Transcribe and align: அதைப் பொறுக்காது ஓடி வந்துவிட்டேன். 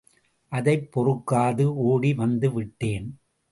அதைப் 0.51 0.91
பொறுக்காது 0.91 1.75
ஓடி 1.83 2.13
வந்துவிட்டேன். 2.13 3.07